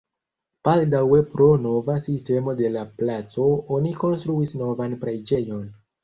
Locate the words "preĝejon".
5.05-5.61